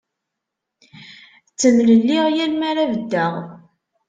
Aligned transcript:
Ttemlelliɣ 1.49 2.25
yal 2.35 2.53
m 2.55 2.61
ara 2.69 2.83
beddeɣ. 2.91 3.33